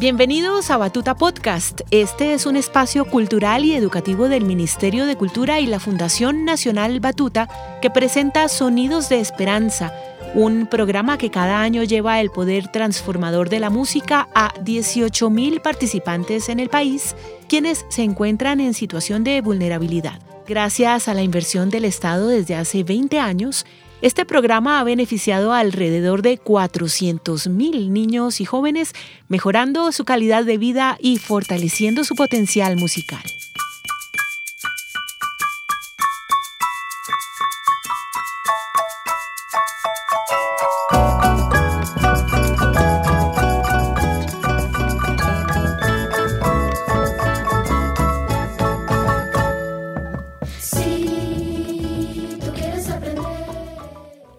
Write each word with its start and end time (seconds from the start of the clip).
Bienvenidos 0.00 0.70
a 0.70 0.78
Batuta 0.78 1.14
Podcast. 1.14 1.82
Este 1.90 2.32
es 2.32 2.46
un 2.46 2.56
espacio 2.56 3.04
cultural 3.04 3.66
y 3.66 3.74
educativo 3.74 4.30
del 4.30 4.44
Ministerio 4.44 5.04
de 5.04 5.14
Cultura 5.14 5.60
y 5.60 5.66
la 5.66 5.78
Fundación 5.78 6.46
Nacional 6.46 7.00
Batuta 7.00 7.48
que 7.82 7.90
presenta 7.90 8.48
Sonidos 8.48 9.10
de 9.10 9.20
Esperanza, 9.20 9.92
un 10.34 10.66
programa 10.66 11.18
que 11.18 11.30
cada 11.30 11.60
año 11.60 11.84
lleva 11.84 12.20
el 12.20 12.30
poder 12.30 12.68
transformador 12.68 13.50
de 13.50 13.60
la 13.60 13.68
música 13.68 14.26
a 14.34 14.54
18.000 14.54 15.60
participantes 15.60 16.48
en 16.48 16.60
el 16.60 16.70
país, 16.70 17.14
quienes 17.46 17.84
se 17.90 18.02
encuentran 18.02 18.58
en 18.60 18.72
situación 18.72 19.22
de 19.22 19.42
vulnerabilidad. 19.42 20.29
Gracias 20.50 21.06
a 21.06 21.14
la 21.14 21.22
inversión 21.22 21.70
del 21.70 21.84
Estado 21.84 22.26
desde 22.26 22.56
hace 22.56 22.82
20 22.82 23.20
años, 23.20 23.64
este 24.02 24.24
programa 24.24 24.80
ha 24.80 24.82
beneficiado 24.82 25.52
a 25.52 25.60
alrededor 25.60 26.22
de 26.22 26.40
400.000 26.40 27.88
niños 27.88 28.40
y 28.40 28.44
jóvenes, 28.44 28.92
mejorando 29.28 29.92
su 29.92 30.04
calidad 30.04 30.44
de 30.44 30.58
vida 30.58 30.98
y 31.00 31.18
fortaleciendo 31.18 32.02
su 32.02 32.16
potencial 32.16 32.76
musical. 32.78 33.22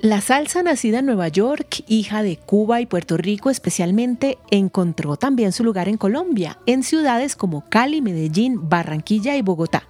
La 0.01 0.19
salsa 0.19 0.63
nacida 0.63 0.97
en 0.97 1.05
Nueva 1.05 1.27
York, 1.27 1.83
hija 1.87 2.23
de 2.23 2.35
Cuba 2.35 2.81
y 2.81 2.87
Puerto 2.87 3.17
Rico 3.17 3.51
especialmente, 3.51 4.39
encontró 4.49 5.15
también 5.15 5.51
su 5.51 5.63
lugar 5.63 5.87
en 5.87 5.97
Colombia, 5.97 6.57
en 6.65 6.81
ciudades 6.81 7.35
como 7.35 7.69
Cali, 7.69 8.01
Medellín, 8.01 8.67
Barranquilla 8.67 9.35
y 9.35 9.43
Bogotá. 9.43 9.83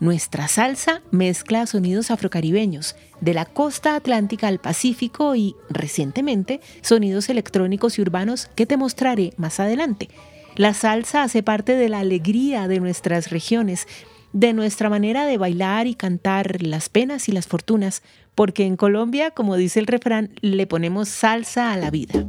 Nuestra 0.00 0.48
salsa 0.48 1.02
mezcla 1.10 1.66
sonidos 1.66 2.10
afrocaribeños, 2.10 2.96
de 3.20 3.34
la 3.34 3.44
costa 3.44 3.94
atlántica 3.94 4.48
al 4.48 4.58
Pacífico 4.58 5.36
y, 5.36 5.54
recientemente, 5.68 6.62
sonidos 6.80 7.28
electrónicos 7.28 7.98
y 7.98 8.00
urbanos 8.00 8.46
que 8.54 8.64
te 8.64 8.78
mostraré 8.78 9.34
más 9.36 9.60
adelante. 9.60 10.08
La 10.56 10.72
salsa 10.72 11.24
hace 11.24 11.42
parte 11.42 11.76
de 11.76 11.90
la 11.90 11.98
alegría 11.98 12.68
de 12.68 12.80
nuestras 12.80 13.28
regiones, 13.28 13.86
de 14.32 14.52
nuestra 14.52 14.88
manera 14.88 15.26
de 15.26 15.38
bailar 15.38 15.86
y 15.86 15.94
cantar 15.94 16.62
las 16.62 16.88
penas 16.88 17.28
y 17.28 17.32
las 17.32 17.46
fortunas, 17.46 18.02
porque 18.38 18.66
en 18.66 18.76
Colombia, 18.76 19.32
como 19.32 19.56
dice 19.56 19.80
el 19.80 19.88
refrán, 19.88 20.30
le 20.42 20.68
ponemos 20.68 21.08
salsa 21.08 21.72
a 21.72 21.76
la 21.76 21.90
vida. 21.90 22.24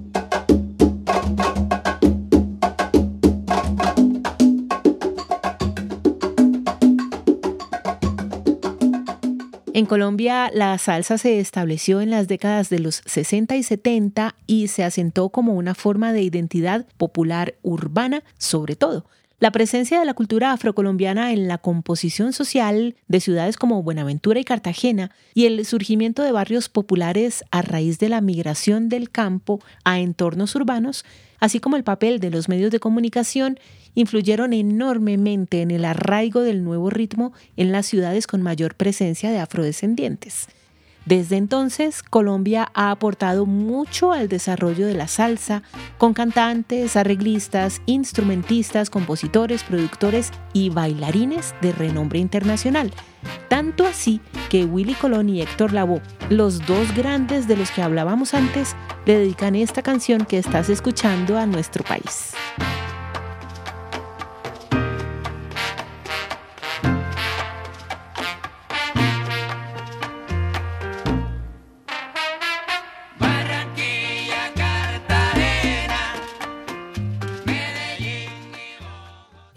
En 9.72 9.86
Colombia 9.86 10.50
la 10.52 10.76
salsa 10.80 11.20
se 11.20 11.40
estableció 11.40 12.02
en 12.02 12.10
las 12.10 12.28
décadas 12.28 12.72
de 12.72 12.80
los 12.80 13.04
60 13.06 13.56
y 13.56 13.62
70 13.62 14.34
y 14.48 14.70
se 14.70 14.84
asentó 14.84 15.30
como 15.30 15.54
una 15.54 15.76
forma 15.76 16.12
de 16.12 16.24
identidad 16.24 16.88
popular 16.98 17.54
urbana 17.62 18.24
sobre 18.40 18.76
todo. 18.76 19.06
La 19.40 19.52
presencia 19.52 19.98
de 20.02 20.06
la 20.06 20.14
cultura 20.14 20.52
afrocolombiana 20.52 21.32
en 21.32 21.48
la 21.48 21.58
composición 21.58 22.34
social 22.34 22.98
de 23.08 23.22
ciudades 23.22 23.56
como 23.56 23.82
Buenaventura 23.82 24.38
y 24.38 24.44
Cartagena 24.44 25.12
y 25.34 25.46
el 25.46 25.66
surgimiento 25.66 26.24
de 26.24 26.34
barrios 26.34 26.68
populares 26.68 27.46
a 27.50 27.62
raíz 27.62 28.00
de 28.00 28.10
la 28.10 28.20
migración 28.20 28.90
del 28.90 29.10
campo 29.10 29.62
a 29.86 30.00
entornos 30.00 30.56
urbanos, 30.56 31.06
así 31.40 31.62
como 31.62 31.78
el 31.78 31.86
papel 31.86 32.20
de 32.20 32.32
los 32.32 32.50
medios 32.50 32.70
de 32.70 32.82
comunicación, 32.82 33.62
influyeron 33.96 34.52
enormemente 34.52 35.62
en 35.62 35.72
el 35.72 35.86
arraigo 35.86 36.42
del 36.42 36.66
nuevo 36.66 36.90
ritmo 36.90 37.32
en 37.56 37.72
las 37.72 37.86
ciudades 37.86 38.28
con 38.28 38.42
mayor 38.42 38.76
presencia 38.76 39.32
de 39.32 39.40
afrodescendientes. 39.40 40.50
Desde 41.10 41.38
entonces, 41.38 42.04
Colombia 42.04 42.70
ha 42.76 42.92
aportado 42.92 43.48
mucho 43.48 44.12
al 44.12 44.30
desarrollo 44.30 44.86
de 44.86 44.94
la 44.94 45.08
salsa, 45.08 45.64
con 45.98 46.14
cantantes, 46.14 46.96
arreglistas, 46.96 47.82
instrumentistas, 47.88 48.92
compositores, 48.92 49.64
productores 49.64 50.30
y 50.54 50.70
bailarines 50.70 51.56
de 51.62 51.72
renombre 51.72 52.20
internacional. 52.20 52.92
Tanto 53.48 53.88
así 53.88 54.22
que 54.52 54.66
Willy 54.66 54.94
Colón 54.94 55.30
y 55.30 55.42
Héctor 55.42 55.74
Lavoe, 55.74 56.04
los 56.30 56.64
dos 56.68 56.96
grandes 56.96 57.48
de 57.48 57.58
los 57.58 57.72
que 57.72 57.82
hablábamos 57.82 58.36
antes, 58.36 58.76
le 59.08 59.18
dedican 59.18 59.56
esta 59.56 59.82
canción 59.82 60.26
que 60.26 60.38
estás 60.38 60.70
escuchando 60.70 61.40
a 61.40 61.48
nuestro 61.48 61.84
país. 61.84 62.36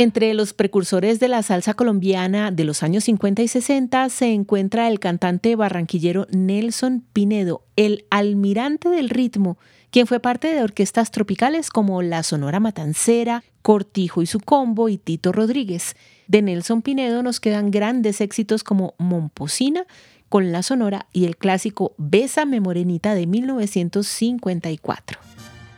Entre 0.02 0.34
los 0.34 0.52
precursores 0.52 1.20
de 1.20 1.28
la 1.28 1.44
salsa 1.44 1.74
colombiana 1.74 2.50
de 2.50 2.64
los 2.64 2.82
años 2.82 3.04
50 3.04 3.42
y 3.42 3.46
60 3.46 4.08
se 4.08 4.32
encuentra 4.32 4.88
el 4.88 4.98
cantante 4.98 5.54
barranquillero 5.54 6.26
Nelson 6.32 7.04
Pinedo, 7.12 7.62
el 7.76 8.04
almirante 8.10 8.88
del 8.88 9.10
ritmo, 9.10 9.58
quien 9.92 10.08
fue 10.08 10.18
parte 10.18 10.52
de 10.52 10.60
orquestas 10.60 11.12
tropicales 11.12 11.70
como 11.70 12.02
la 12.02 12.24
Sonora 12.24 12.58
Matancera, 12.58 13.44
Cortijo 13.62 14.22
y 14.22 14.26
su 14.26 14.40
combo 14.40 14.88
y 14.88 14.98
Tito 14.98 15.30
Rodríguez. 15.30 15.94
De 16.26 16.42
Nelson 16.42 16.82
Pinedo 16.82 17.22
nos 17.22 17.38
quedan 17.38 17.70
grandes 17.70 18.20
éxitos 18.20 18.64
como 18.64 18.94
Momposina 18.98 19.86
con 20.28 20.50
la 20.50 20.64
Sonora 20.64 21.06
y 21.12 21.26
el 21.26 21.36
clásico 21.36 21.94
Bésame 21.96 22.58
Morenita 22.58 23.14
de 23.14 23.28
1954. 23.28 25.31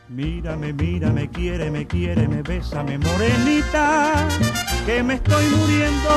Mírame, 0.08 0.74
mírame, 0.74 1.30
quiere, 1.30 1.70
me 1.70 1.86
quiere, 1.86 2.28
me 2.28 2.42
morenita, 2.98 4.28
que 4.84 5.02
me 5.02 5.14
estoy 5.14 5.46
muriendo. 5.46 6.08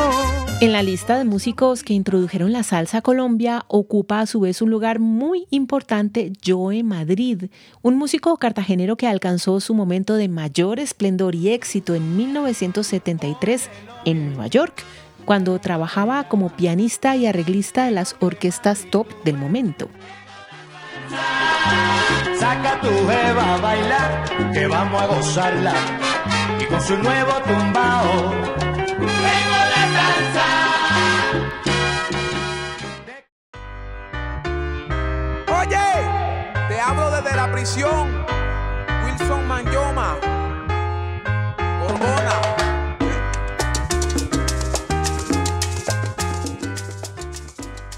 En 0.59 0.73
la 0.73 0.83
lista 0.83 1.17
de 1.17 1.23
músicos 1.23 1.83
que 1.83 1.93
introdujeron 1.93 2.51
la 2.51 2.63
salsa 2.63 2.97
a 2.97 3.01
Colombia 3.01 3.63
ocupa 3.69 4.19
a 4.19 4.25
su 4.25 4.41
vez 4.41 4.61
un 4.61 4.71
lugar 4.71 4.99
muy 4.99 5.47
importante 5.51 6.33
Joe 6.45 6.83
Madrid, 6.83 7.45
un 7.81 7.95
músico 7.95 8.35
cartagenero 8.35 8.97
que 8.97 9.07
alcanzó 9.07 9.61
su 9.61 9.73
momento 9.73 10.15
de 10.15 10.27
mayor 10.27 10.81
esplendor 10.81 11.33
y 11.33 11.49
éxito 11.49 11.95
en 11.95 12.17
1973 12.17 13.69
en 14.03 14.27
Nueva 14.27 14.47
York, 14.47 14.83
cuando 15.23 15.57
trabajaba 15.59 16.27
como 16.27 16.49
pianista 16.49 17.15
y 17.15 17.25
arreglista 17.25 17.85
de 17.85 17.91
las 17.91 18.17
orquestas 18.19 18.85
top 18.91 19.07
del 19.23 19.37
momento. 19.37 19.87
Saca 22.39 22.81
tu 22.81 22.89
jeva 23.07 23.55
a 23.55 23.57
bailar, 23.57 24.25
que 24.53 24.67
vamos 24.67 25.01
a 25.01 25.07
gozarla. 25.07 25.73
Y 26.59 26.65
con 26.65 26.81
su 26.81 26.97
nuevo 26.97 27.33
tumbao, 27.47 28.31
vengo 28.99 29.57
la 29.73 29.83
salsa. 29.95 30.47
Oye, 35.59 35.87
te 36.67 36.79
hablo 36.81 37.11
desde 37.11 37.35
la 37.35 37.51
prisión. 37.51 38.36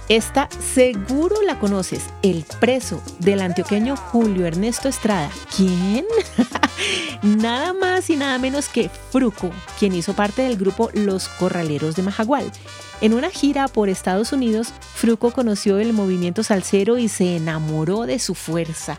Esta 0.09 0.49
seguro 0.73 1.35
la 1.43 1.59
conoces, 1.59 2.09
El 2.23 2.43
preso 2.59 2.99
del 3.19 3.41
antioqueño 3.41 3.95
Julio 3.95 4.47
Ernesto 4.47 4.89
Estrada. 4.89 5.29
¿Quién? 5.55 6.03
nada 7.21 7.73
más 7.73 8.09
y 8.09 8.15
nada 8.15 8.39
menos 8.39 8.69
que 8.69 8.89
Fruco, 8.89 9.51
quien 9.77 9.93
hizo 9.93 10.15
parte 10.15 10.41
del 10.41 10.57
grupo 10.57 10.89
Los 10.95 11.27
Corraleros 11.27 11.95
de 11.95 12.01
Majagual. 12.01 12.51
En 13.01 13.13
una 13.13 13.29
gira 13.29 13.67
por 13.67 13.87
Estados 13.87 14.33
Unidos, 14.33 14.73
Fruco 14.95 15.29
conoció 15.29 15.77
el 15.77 15.93
movimiento 15.93 16.41
salsero 16.41 16.97
y 16.97 17.07
se 17.07 17.35
enamoró 17.35 18.07
de 18.07 18.17
su 18.17 18.33
fuerza. 18.33 18.97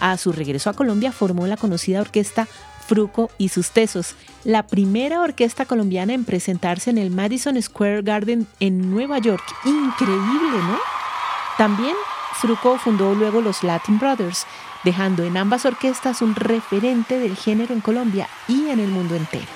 A 0.00 0.16
su 0.16 0.32
regreso 0.32 0.70
a 0.70 0.74
Colombia 0.74 1.12
formó 1.12 1.46
la 1.46 1.56
conocida 1.56 2.00
orquesta 2.00 2.48
Fruco 2.88 3.30
y 3.36 3.50
sus 3.50 3.70
Tesos, 3.70 4.16
la 4.44 4.66
primera 4.66 5.20
orquesta 5.20 5.66
colombiana 5.66 6.14
en 6.14 6.24
presentarse 6.24 6.88
en 6.88 6.96
el 6.96 7.10
Madison 7.10 7.60
Square 7.60 8.00
Garden 8.02 8.46
en 8.60 8.90
Nueva 8.90 9.18
York. 9.18 9.44
Increíble, 9.64 10.58
¿no? 10.62 10.78
También 11.58 11.94
Fruco 12.34 12.78
fundó 12.78 13.14
luego 13.14 13.42
los 13.42 13.62
Latin 13.62 13.98
Brothers, 13.98 14.46
dejando 14.84 15.24
en 15.24 15.36
ambas 15.36 15.66
orquestas 15.66 16.22
un 16.22 16.34
referente 16.34 17.18
del 17.18 17.36
género 17.36 17.74
en 17.74 17.82
Colombia 17.82 18.26
y 18.48 18.68
en 18.70 18.80
el 18.80 18.88
mundo 18.88 19.14
entero. 19.16 19.46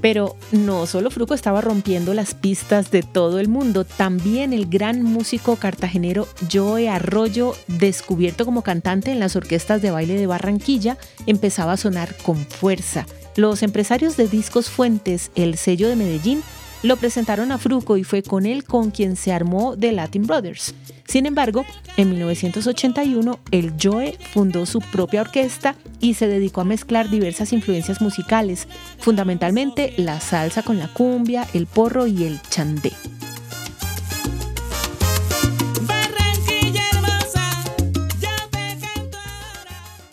Pero 0.00 0.36
no 0.52 0.86
solo 0.86 1.10
Fruco 1.10 1.34
estaba 1.34 1.60
rompiendo 1.60 2.14
las 2.14 2.34
pistas 2.34 2.90
de 2.90 3.02
todo 3.02 3.40
el 3.40 3.48
mundo, 3.48 3.84
también 3.84 4.52
el 4.52 4.66
gran 4.66 5.02
músico 5.02 5.56
cartagenero 5.56 6.28
Joe 6.52 6.88
Arroyo, 6.88 7.54
descubierto 7.66 8.44
como 8.44 8.62
cantante 8.62 9.10
en 9.10 9.20
las 9.20 9.34
orquestas 9.34 9.82
de 9.82 9.90
baile 9.90 10.14
de 10.14 10.26
Barranquilla, 10.26 10.98
empezaba 11.26 11.72
a 11.72 11.76
sonar 11.76 12.16
con 12.18 12.36
fuerza. 12.36 13.06
Los 13.36 13.62
empresarios 13.62 14.16
de 14.16 14.28
discos 14.28 14.70
Fuentes, 14.70 15.30
el 15.34 15.56
sello 15.56 15.88
de 15.88 15.96
Medellín, 15.96 16.42
lo 16.82 16.96
presentaron 16.96 17.50
a 17.50 17.58
Fruco 17.58 17.96
y 17.96 18.04
fue 18.04 18.22
con 18.22 18.46
él 18.46 18.64
con 18.64 18.90
quien 18.90 19.16
se 19.16 19.32
armó 19.32 19.76
The 19.76 19.92
Latin 19.92 20.26
Brothers. 20.26 20.74
Sin 21.06 21.26
embargo, 21.26 21.64
en 21.96 22.10
1981 22.10 23.38
el 23.50 23.72
Joe 23.82 24.16
fundó 24.32 24.66
su 24.66 24.80
propia 24.80 25.22
orquesta 25.22 25.74
y 26.00 26.14
se 26.14 26.28
dedicó 26.28 26.60
a 26.60 26.64
mezclar 26.64 27.10
diversas 27.10 27.52
influencias 27.52 28.00
musicales, 28.00 28.68
fundamentalmente 28.98 29.94
la 29.96 30.20
salsa 30.20 30.62
con 30.62 30.78
la 30.78 30.88
cumbia, 30.88 31.46
el 31.54 31.66
porro 31.66 32.06
y 32.06 32.24
el 32.24 32.40
chandé. 32.42 32.92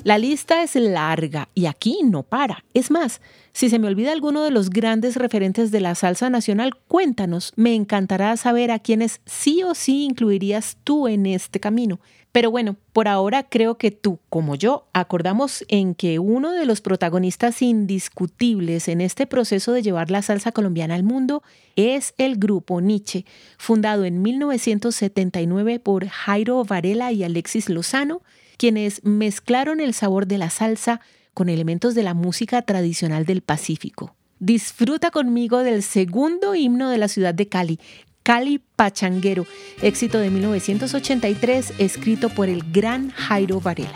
La 0.06 0.20
lista 0.20 0.62
es 0.62 0.76
larga 0.76 1.50
y 1.56 1.66
aquí 1.66 2.02
no 2.04 2.22
para. 2.22 2.64
Es 2.76 2.92
más, 2.92 3.22
si 3.56 3.69
se 3.69 3.80
me 3.80 3.88
olvida 3.88 4.12
alguno 4.12 4.44
de 4.44 4.52
los 4.52 4.69
grandes 4.69 5.16
referentes 5.16 5.72
de 5.72 5.80
la 5.80 5.96
salsa 5.96 6.30
nacional, 6.30 6.75
cuéntanos. 6.90 7.54
Me 7.56 7.74
encantará 7.74 8.36
saber 8.36 8.69
a 8.69 8.80
quiénes 8.80 9.22
sí 9.25 9.63
o 9.63 9.74
sí 9.75 10.04
incluirías 10.04 10.75
tú 10.84 11.07
en 11.07 11.25
este 11.25 11.62
camino. 11.62 12.02
Pero 12.34 12.52
bueno, 12.52 12.75
por 12.92 13.07
ahora 13.07 13.44
creo 13.44 13.78
que 13.78 13.92
tú, 13.92 14.19
como 14.28 14.56
yo, 14.56 14.90
acordamos 14.92 15.63
en 15.69 15.96
que 15.96 16.19
uno 16.19 16.52
de 16.52 16.66
los 16.66 16.81
protagonistas 16.81 17.62
indiscutibles 17.62 18.90
en 18.90 19.00
este 19.00 19.25
proceso 19.25 19.72
de 19.72 19.81
llevar 19.81 20.12
la 20.12 20.22
salsa 20.22 20.51
colombiana 20.51 20.96
al 20.96 21.04
mundo 21.04 21.42
es 21.78 22.13
el 22.18 22.36
grupo 22.36 22.81
Nietzsche, 22.81 23.24
fundado 23.58 24.04
en 24.04 24.22
1979 24.22 25.80
por 25.80 26.10
Jairo 26.10 26.62
Varela 26.66 27.13
y 27.13 27.24
Alexis 27.24 27.69
Lozano, 27.69 28.22
quienes 28.58 29.01
mezclaron 29.06 29.80
el 29.80 29.94
sabor 29.94 30.28
de 30.28 30.40
la 30.40 30.50
salsa 30.50 31.00
con 31.36 31.50
elementos 31.50 31.94
de 31.94 32.02
la 32.02 32.16
música 32.16 32.64
tradicional 32.64 33.26
del 33.26 33.42
Pacífico. 33.42 34.16
Disfruta 34.40 35.12
conmigo 35.12 35.60
del 35.60 35.84
segundo 35.84 36.56
himno 36.56 36.90
de 36.90 36.98
la 36.98 37.08
ciudad 37.08 37.36
de 37.36 37.48
Cali, 37.48 37.80
Cali 38.24 38.60
Pachanguero, 38.76 39.46
éxito 39.84 40.18
de 40.18 40.32
1983, 40.32 41.74
escrito 41.78 42.30
por 42.30 42.50
el 42.50 42.64
gran 42.72 43.12
Jairo 43.12 43.62
Varela. 43.62 43.94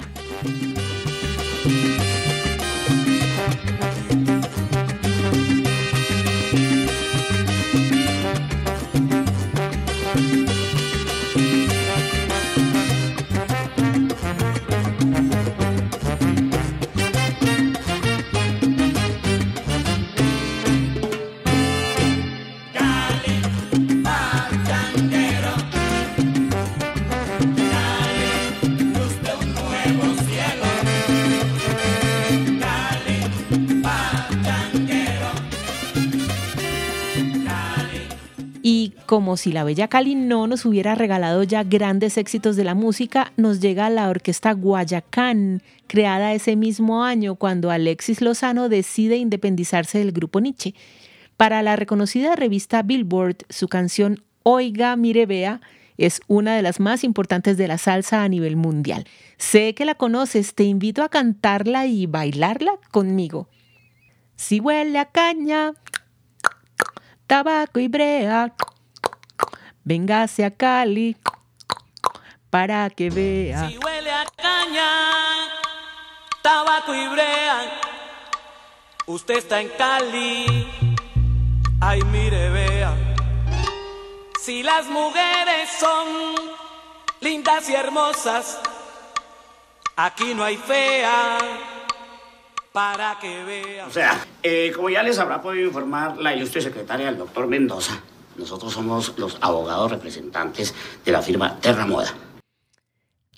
Como 39.10 39.38
si 39.38 39.52
la 39.52 39.64
Bella 39.64 39.88
Cali 39.88 40.14
no 40.14 40.46
nos 40.46 40.66
hubiera 40.66 40.94
regalado 40.94 41.42
ya 41.42 41.64
grandes 41.64 42.16
éxitos 42.16 42.56
de 42.56 42.64
la 42.64 42.76
música, 42.76 43.34
nos 43.38 43.60
llega 43.60 43.90
la 43.90 44.08
orquesta 44.08 44.52
Guayacán, 44.52 45.64
creada 45.88 46.36
ese 46.36 46.56
mismo 46.56 47.04
año 47.04 47.34
cuando 47.34 47.72
Alexis 47.72 48.22
Lozano 48.22 48.70
decide 48.70 49.18
independizarse 49.18 49.98
del 49.98 50.12
grupo 50.12 50.40
Nietzsche. 50.42 50.76
Para 51.38 51.64
la 51.64 51.76
reconocida 51.76 52.36
revista 52.36 52.84
Billboard, 52.84 53.38
su 53.50 53.68
canción 53.68 54.22
Oiga, 54.44 54.96
mire, 54.96 55.26
vea 55.26 55.60
es 55.98 56.22
una 56.28 56.56
de 56.56 56.62
las 56.62 56.80
más 56.80 57.04
importantes 57.04 57.58
de 57.58 57.68
la 57.68 57.80
salsa 57.80 58.24
a 58.24 58.30
nivel 58.30 58.58
mundial. 58.58 59.08
Sé 59.38 59.74
que 59.74 59.86
la 59.86 59.96
conoces, 59.96 60.54
te 60.54 60.66
invito 60.66 61.02
a 61.02 61.10
cantarla 61.10 61.88
y 61.88 62.06
bailarla 62.06 62.74
conmigo. 62.92 63.50
Si 64.36 64.60
huele 64.60 65.00
a 65.00 65.06
caña, 65.06 65.74
tabaco 67.26 67.80
y 67.80 67.88
brea, 67.88 68.54
Véngase 69.90 70.46
a 70.46 70.52
Cali 70.52 71.18
para 72.52 72.88
que 72.92 73.10
vea. 73.10 73.70
Si 73.70 73.78
huele 73.80 74.12
a 74.12 74.24
caña, 74.38 74.88
tabaco 76.44 76.94
y 76.94 77.08
brea, 77.08 77.58
usted 79.08 79.38
está 79.40 79.60
en 79.62 79.70
Cali. 79.70 80.46
Ay, 81.82 82.04
mire, 82.12 82.52
vea. 82.52 82.94
Si 84.40 84.62
las 84.62 84.86
mujeres 84.86 85.72
son 85.80 86.36
lindas 87.22 87.68
y 87.68 87.74
hermosas, 87.74 88.60
aquí 89.96 90.36
no 90.36 90.44
hay 90.44 90.58
fea 90.58 91.40
para 92.72 93.18
que 93.20 93.44
vea. 93.44 93.88
O 93.88 93.92
sea, 93.92 94.24
eh, 94.44 94.72
como 94.76 94.92
ya 94.92 95.02
les 95.02 95.18
habrá 95.18 95.42
podido 95.42 95.66
informar 95.66 96.16
la 96.18 96.36
ilustre 96.36 96.62
secretaria 96.62 97.08
del 97.08 97.18
doctor 97.18 97.48
Mendoza, 97.48 98.00
nosotros 98.40 98.74
somos 98.74 99.14
los 99.18 99.38
abogados 99.42 99.92
representantes 99.92 100.74
de 101.06 101.12
la 101.12 101.22
firma 101.22 101.60
Terra 101.60 101.86
Moda. 101.86 102.14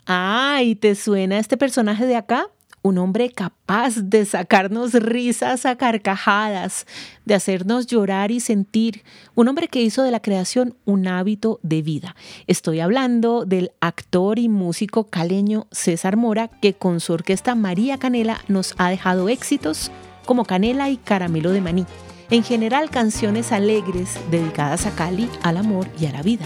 Ah, 0.05 0.61
¿y 0.63 0.75
te 0.75 0.95
suena 0.95 1.39
este 1.39 1.57
personaje 1.57 2.05
de 2.05 2.15
acá? 2.15 2.47
Un 2.83 2.97
hombre 2.97 3.29
capaz 3.29 3.97
de 3.97 4.25
sacarnos 4.25 4.93
risas 4.93 5.67
a 5.67 5.75
carcajadas, 5.75 6.87
de 7.25 7.35
hacernos 7.35 7.85
llorar 7.85 8.31
y 8.31 8.39
sentir. 8.39 9.03
Un 9.35 9.47
hombre 9.47 9.67
que 9.67 9.83
hizo 9.83 10.01
de 10.01 10.09
la 10.09 10.19
creación 10.19 10.75
un 10.85 11.07
hábito 11.07 11.59
de 11.61 11.83
vida. 11.83 12.15
Estoy 12.47 12.79
hablando 12.79 13.45
del 13.45 13.71
actor 13.81 14.39
y 14.39 14.49
músico 14.49 15.03
caleño 15.03 15.67
César 15.71 16.17
Mora, 16.17 16.47
que 16.47 16.73
con 16.73 16.99
su 16.99 17.13
orquesta 17.13 17.53
María 17.53 17.99
Canela 17.99 18.41
nos 18.47 18.73
ha 18.77 18.89
dejado 18.89 19.29
éxitos 19.29 19.91
como 20.25 20.45
Canela 20.45 20.89
y 20.89 20.97
Caramelo 20.97 21.51
de 21.51 21.61
Maní 21.61 21.85
en 22.31 22.43
general 22.43 22.89
canciones 22.89 23.51
alegres 23.51 24.17
dedicadas 24.31 24.85
a 24.85 24.95
Cali, 24.95 25.29
al 25.43 25.57
amor 25.57 25.87
y 25.99 26.05
a 26.05 26.11
la 26.11 26.21
vida. 26.23 26.45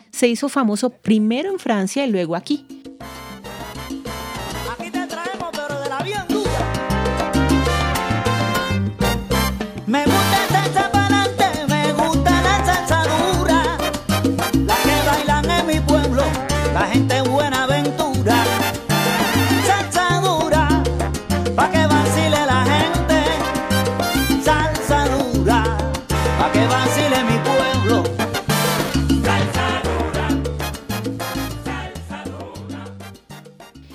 se 0.11 0.27
hizo 0.27 0.49
famoso 0.49 0.89
primero 0.89 1.51
en 1.51 1.59
Francia 1.59 2.05
y 2.05 2.11
luego 2.11 2.35
aquí. 2.35 2.80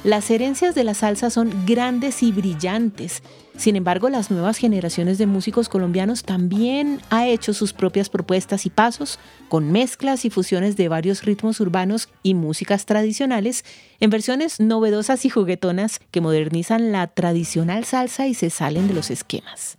Las 0.06 0.30
herencias 0.30 0.76
de 0.76 0.84
la 0.84 0.94
salsa 0.94 1.30
son 1.30 1.66
grandes 1.66 2.22
y 2.22 2.30
brillantes. 2.30 3.24
Sin 3.56 3.74
embargo, 3.74 4.08
las 4.08 4.30
nuevas 4.30 4.56
generaciones 4.56 5.18
de 5.18 5.26
músicos 5.26 5.68
colombianos 5.68 6.22
también 6.22 7.00
ha 7.10 7.26
hecho 7.26 7.52
sus 7.52 7.72
propias 7.72 8.08
propuestas 8.08 8.66
y 8.66 8.70
pasos 8.70 9.18
con 9.48 9.72
mezclas 9.72 10.24
y 10.24 10.30
fusiones 10.30 10.76
de 10.76 10.86
varios 10.86 11.24
ritmos 11.24 11.58
urbanos 11.58 12.08
y 12.22 12.34
músicas 12.34 12.86
tradicionales 12.86 13.64
en 13.98 14.10
versiones 14.10 14.60
novedosas 14.60 15.24
y 15.24 15.28
juguetonas 15.28 15.98
que 16.12 16.20
modernizan 16.20 16.92
la 16.92 17.08
tradicional 17.08 17.84
salsa 17.84 18.28
y 18.28 18.34
se 18.34 18.48
salen 18.50 18.86
de 18.86 18.94
los 18.94 19.10
esquemas. 19.10 19.76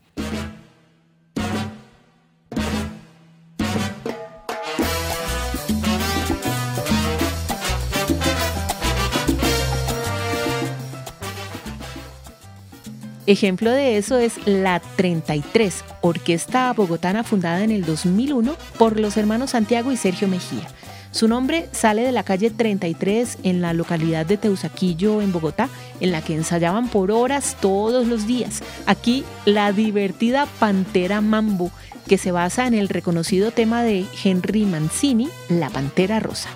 Ejemplo 13.27 13.71
de 13.71 13.97
eso 13.97 14.17
es 14.17 14.35
la 14.45 14.79
33, 14.79 15.83
orquesta 15.99 16.71
bogotana 16.71 17.25
fundada 17.25 17.61
en 17.61 17.71
el 17.71 17.85
2001 17.85 18.55
por 18.79 18.97
los 18.97 19.17
hermanos 19.17 19.49
Santiago 19.49 19.91
y 19.91 19.97
Sergio 19.97 20.29
Mejía. 20.29 20.65
Su 21.11 21.27
nombre 21.27 21.67
sale 21.73 22.03
de 22.03 22.13
la 22.13 22.23
calle 22.23 22.51
33 22.51 23.39
en 23.43 23.61
la 23.61 23.73
localidad 23.73 24.25
de 24.25 24.37
Teusaquillo, 24.37 25.21
en 25.21 25.33
Bogotá, 25.33 25.67
en 25.99 26.13
la 26.13 26.21
que 26.21 26.35
ensayaban 26.35 26.87
por 26.87 27.11
horas 27.11 27.57
todos 27.59 28.07
los 28.07 28.27
días. 28.27 28.63
Aquí 28.85 29.25
la 29.43 29.73
divertida 29.73 30.47
Pantera 30.59 31.19
Mambo, 31.19 31.69
que 32.07 32.17
se 32.17 32.31
basa 32.31 32.65
en 32.65 32.75
el 32.75 32.87
reconocido 32.87 33.51
tema 33.51 33.83
de 33.83 34.05
Henry 34.23 34.63
Mancini, 34.65 35.27
La 35.49 35.69
Pantera 35.69 36.21
Rosa. 36.21 36.49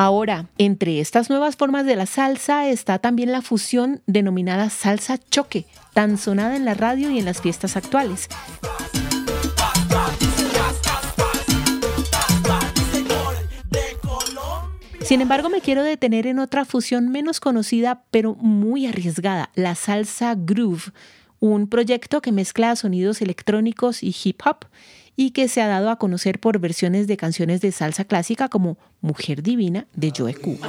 Ahora, 0.00 0.46
entre 0.58 1.00
estas 1.00 1.28
nuevas 1.28 1.56
formas 1.56 1.84
de 1.84 1.96
la 1.96 2.06
salsa 2.06 2.68
está 2.68 3.00
también 3.00 3.32
la 3.32 3.42
fusión 3.42 4.00
denominada 4.06 4.70
salsa 4.70 5.18
choque, 5.18 5.66
tan 5.92 6.18
sonada 6.18 6.54
en 6.54 6.64
la 6.64 6.74
radio 6.74 7.10
y 7.10 7.18
en 7.18 7.24
las 7.24 7.42
fiestas 7.42 7.76
actuales. 7.76 8.28
Sin 15.02 15.20
embargo, 15.20 15.50
me 15.50 15.60
quiero 15.60 15.82
detener 15.82 16.28
en 16.28 16.38
otra 16.38 16.64
fusión 16.64 17.08
menos 17.08 17.40
conocida, 17.40 18.04
pero 18.12 18.36
muy 18.36 18.86
arriesgada, 18.86 19.50
la 19.56 19.74
salsa 19.74 20.36
groove, 20.36 20.92
un 21.40 21.68
proyecto 21.68 22.22
que 22.22 22.30
mezcla 22.30 22.76
sonidos 22.76 23.20
electrónicos 23.20 24.04
y 24.04 24.14
hip 24.22 24.42
hop 24.46 24.66
y 25.20 25.32
que 25.32 25.48
se 25.48 25.60
ha 25.60 25.66
dado 25.66 25.90
a 25.90 25.98
conocer 25.98 26.38
por 26.38 26.60
versiones 26.60 27.08
de 27.08 27.16
canciones 27.16 27.60
de 27.60 27.72
salsa 27.72 28.04
clásica 28.04 28.48
como 28.48 28.78
Mujer 29.00 29.42
Divina 29.42 29.88
de 29.96 30.12
Joe 30.16 30.32
Cuba. 30.32 30.68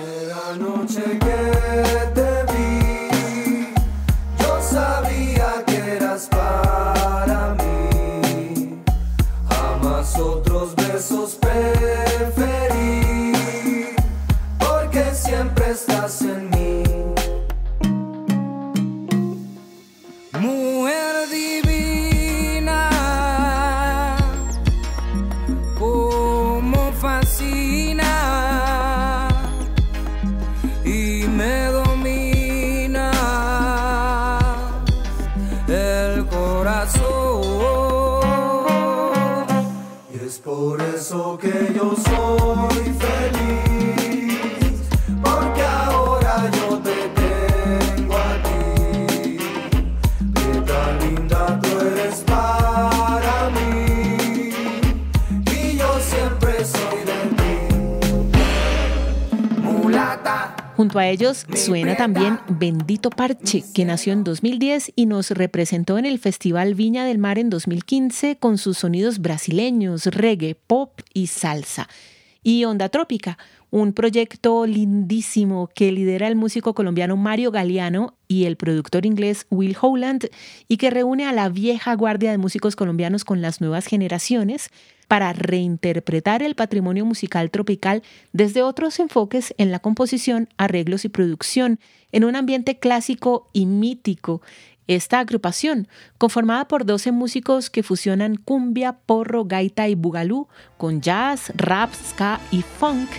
boy. 42.15 43.08
Junto 60.79 60.97
a 60.97 61.09
ellos 61.09 61.45
suena 61.55 61.97
también 61.97 62.39
Bendito 62.47 63.09
Parche, 63.09 63.65
que 63.73 63.83
nació 63.83 64.13
en 64.13 64.23
2010 64.23 64.93
y 64.95 65.07
nos 65.07 65.29
representó 65.31 65.97
en 65.97 66.05
el 66.05 66.19
Festival 66.19 66.73
Viña 66.73 67.03
del 67.03 67.17
Mar 67.17 67.37
en 67.37 67.49
2015 67.49 68.37
con 68.37 68.57
sus 68.57 68.77
sonidos 68.77 69.19
brasileños, 69.19 70.05
reggae, 70.05 70.55
pop 70.55 71.01
y 71.13 71.27
salsa. 71.27 71.89
Y 72.43 72.63
Onda 72.63 72.87
Trópica, 72.87 73.37
un 73.71 73.91
proyecto 73.91 74.65
lindísimo 74.65 75.69
que 75.75 75.91
lidera 75.91 76.29
el 76.29 76.37
músico 76.37 76.73
colombiano 76.73 77.17
Mario 77.17 77.51
Galeano 77.51 78.15
y 78.29 78.45
el 78.45 78.55
productor 78.55 79.05
inglés 79.05 79.47
Will 79.49 79.75
Howland 79.81 80.29
y 80.69 80.77
que 80.77 80.91
reúne 80.91 81.25
a 81.25 81.33
la 81.33 81.49
vieja 81.49 81.93
guardia 81.95 82.31
de 82.31 82.37
músicos 82.37 82.77
colombianos 82.77 83.25
con 83.25 83.41
las 83.41 83.59
nuevas 83.59 83.85
generaciones 83.85 84.69
para 85.09 85.33
reinterpretar 85.33 86.43
el 86.43 86.53
patrimonio 86.53 87.03
musical 87.03 87.49
tropical 87.49 88.03
desde 88.31 88.61
otros 88.61 88.99
enfoques 88.99 89.55
en 89.57 89.71
la 89.71 89.79
composición, 89.79 90.49
arreglos 90.55 91.03
y 91.03 91.09
producción, 91.09 91.79
en 92.11 92.25
un 92.25 92.35
ambiente 92.35 92.77
clásico 92.77 93.49
y 93.51 93.65
mítico. 93.65 94.43
Esta 94.85 95.19
agrupación, 95.19 95.87
conformada 96.19 96.67
por 96.67 96.85
12 96.85 97.11
músicos 97.11 97.71
que 97.71 97.81
fusionan 97.81 98.35
cumbia, 98.35 98.99
porro, 99.05 99.45
gaita 99.45 99.87
y 99.87 99.95
bugalú 99.95 100.47
con 100.77 101.01
jazz, 101.01 101.51
rap, 101.55 101.91
ska 101.93 102.39
y 102.51 102.61
funk, 102.61 103.09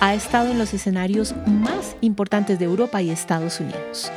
ha 0.00 0.14
estado 0.14 0.52
en 0.52 0.58
los 0.58 0.72
escenarios 0.72 1.34
más 1.46 1.96
importantes 2.02 2.60
de 2.60 2.66
Europa 2.66 3.02
y 3.02 3.10
Estados 3.10 3.58
Unidos. 3.58 4.12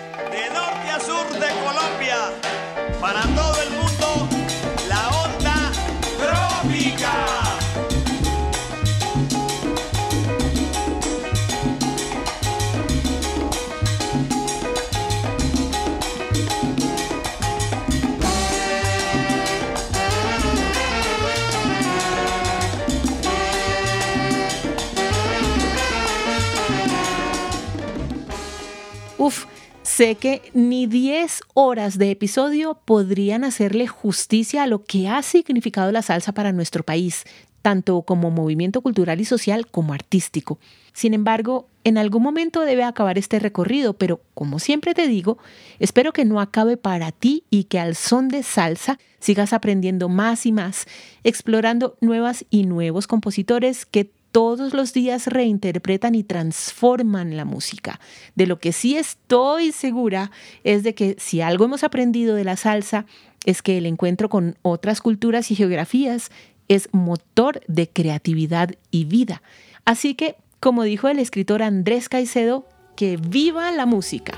Sé 29.96 30.16
que 30.16 30.42
ni 30.54 30.88
10 30.88 31.40
horas 31.54 31.98
de 31.98 32.12
episodio 32.12 32.78
podrían 32.84 33.46
hacerle 33.46 33.88
justicia 33.88 34.64
a 34.64 34.68
lo 34.68 34.84
que 34.84 35.08
ha 35.08 35.22
significado 35.22 35.90
la 35.94 36.02
salsa 36.02 36.34
para 36.34 36.52
nuestro 36.52 36.84
país, 36.84 37.24
tanto 37.62 38.02
como 38.02 38.30
movimiento 38.30 38.82
cultural 38.82 39.22
y 39.22 39.26
social 39.26 39.68
como 39.68 39.94
artístico. 39.94 40.60
Sin 40.92 41.14
embargo, 41.14 41.70
en 41.86 41.98
algún 41.98 42.24
momento 42.24 42.60
debe 42.62 42.84
acabar 42.84 43.18
este 43.18 43.40
recorrido, 43.40 43.94
pero 43.94 44.20
como 44.34 44.60
siempre 44.60 44.94
te 44.94 45.08
digo, 45.08 45.38
espero 45.80 46.12
que 46.12 46.26
no 46.26 46.42
acabe 46.42 46.76
para 46.76 47.14
ti 47.14 47.46
y 47.50 47.64
que 47.64 47.80
al 47.80 47.96
son 47.96 48.28
de 48.28 48.44
salsa 48.44 49.00
sigas 49.20 49.54
aprendiendo 49.54 50.10
más 50.10 50.46
y 50.46 50.52
más, 50.52 50.88
explorando 51.24 51.96
nuevas 52.02 52.44
y 52.50 52.66
nuevos 52.66 53.08
compositores 53.08 53.86
que 53.86 54.12
todos 54.36 54.74
los 54.74 54.92
días 54.92 55.28
reinterpretan 55.28 56.14
y 56.14 56.26
transforman 56.26 57.38
la 57.38 57.46
música. 57.46 58.02
De 58.36 58.48
lo 58.48 58.60
que 58.60 58.74
sí 58.74 58.98
estoy 58.98 59.72
segura 59.72 60.30
es 60.66 60.84
de 60.84 60.94
que 60.94 61.16
si 61.18 61.40
algo 61.40 61.64
hemos 61.64 61.86
aprendido 61.86 62.36
de 62.36 62.44
la 62.44 62.58
salsa 62.58 63.06
es 63.46 63.62
que 63.62 63.78
el 63.78 63.86
encuentro 63.86 64.28
con 64.28 64.58
otras 64.62 65.00
culturas 65.00 65.52
y 65.52 65.56
geografías 65.56 66.32
es 66.68 66.90
motor 66.92 67.62
de 67.70 67.88
creatividad 67.88 68.72
y 68.92 69.06
vida. 69.06 69.42
Así 69.86 70.16
que, 70.16 70.36
como 70.60 70.84
dijo 70.84 71.08
el 71.08 71.20
escritor 71.20 71.64
Andrés 71.64 72.10
Caicedo, 72.10 72.68
que 72.98 73.16
viva 73.16 73.72
la 73.72 73.86
música. 73.86 74.38